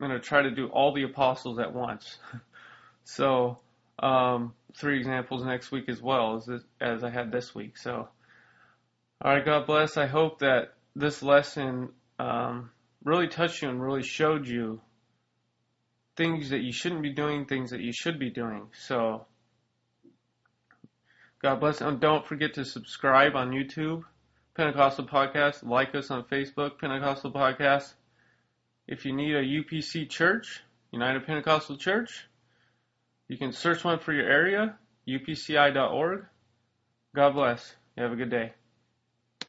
I'm 0.00 0.08
going 0.08 0.20
to 0.20 0.26
try 0.26 0.42
to 0.42 0.50
do 0.50 0.66
all 0.66 0.92
the 0.92 1.04
apostles 1.04 1.58
at 1.58 1.72
once. 1.72 2.18
So 3.08 3.58
um, 4.00 4.52
three 4.76 4.98
examples 4.98 5.44
next 5.44 5.70
week 5.70 5.88
as 5.88 6.02
well 6.02 6.36
as 6.36 6.64
as 6.80 7.04
I 7.04 7.10
had 7.10 7.30
this 7.30 7.54
week. 7.54 7.76
So 7.76 8.08
all 9.22 9.32
right, 9.32 9.44
God 9.44 9.66
bless. 9.66 9.96
I 9.96 10.06
hope 10.06 10.40
that 10.40 10.74
this 10.96 11.22
lesson 11.22 11.90
um, 12.18 12.70
really 13.04 13.28
touched 13.28 13.62
you 13.62 13.70
and 13.70 13.80
really 13.80 14.02
showed 14.02 14.48
you 14.48 14.80
things 16.16 16.50
that 16.50 16.62
you 16.62 16.72
shouldn't 16.72 17.02
be 17.02 17.12
doing, 17.12 17.46
things 17.46 17.70
that 17.70 17.80
you 17.80 17.92
should 17.92 18.18
be 18.18 18.30
doing. 18.30 18.66
So 18.72 19.26
God 21.46 21.60
bless. 21.60 21.80
And 21.80 22.00
don't 22.00 22.26
forget 22.26 22.54
to 22.54 22.64
subscribe 22.64 23.36
on 23.36 23.52
YouTube, 23.52 24.02
Pentecostal 24.56 25.06
Podcast. 25.06 25.62
Like 25.62 25.94
us 25.94 26.10
on 26.10 26.24
Facebook, 26.24 26.80
Pentecostal 26.80 27.30
Podcast. 27.30 27.94
If 28.88 29.04
you 29.04 29.12
need 29.12 29.32
a 29.36 29.44
UPC 29.44 30.10
church, 30.10 30.64
United 30.90 31.24
Pentecostal 31.24 31.76
Church, 31.76 32.26
you 33.28 33.38
can 33.38 33.52
search 33.52 33.84
one 33.84 34.00
for 34.00 34.12
your 34.12 34.28
area, 34.28 34.76
upci.org. 35.06 36.24
God 37.14 37.30
bless. 37.34 37.76
You 37.96 38.02
have 38.02 38.12
a 38.12 38.16
good 38.16 38.30
day. 38.30 38.50